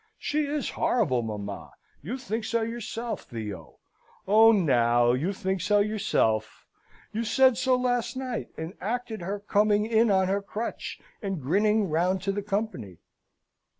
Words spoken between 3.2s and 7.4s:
Theo! Own, now, you think so yourself! You